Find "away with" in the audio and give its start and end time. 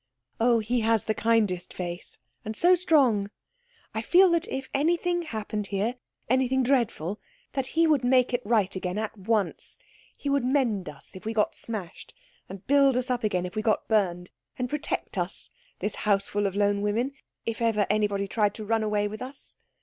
18.81-19.21